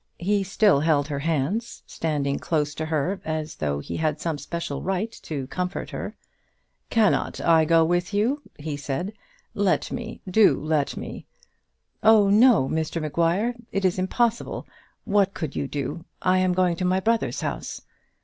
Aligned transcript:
He 0.17 0.41
still 0.41 0.79
held 0.79 1.09
her 1.09 1.19
hands, 1.19 1.83
standing 1.85 2.39
close 2.39 2.73
to 2.73 2.87
her, 2.87 3.21
as 3.23 3.57
though 3.57 3.77
he 3.77 3.97
had 3.97 4.19
some 4.19 4.39
special 4.39 4.81
right 4.81 5.11
to 5.21 5.45
comfort 5.45 5.91
her. 5.91 6.15
"Cannot 6.89 7.39
I 7.39 7.65
go 7.65 7.85
with 7.85 8.11
you?" 8.11 8.41
he 8.57 8.75
said. 8.75 9.13
"Let 9.53 9.91
me; 9.91 10.19
do 10.27 10.59
let 10.59 10.97
me." 10.97 11.27
"Oh, 12.01 12.31
no, 12.31 12.67
Mr 12.67 12.99
Maguire; 12.99 13.53
it 13.71 13.85
is 13.85 13.99
impossible. 13.99 14.65
What 15.05 15.35
could 15.35 15.55
you 15.55 15.67
do? 15.67 16.05
I 16.19 16.39
am 16.39 16.53
going 16.55 16.77
to 16.77 16.83
my 16.85 16.99
brother's 16.99 17.41
house." 17.41 17.83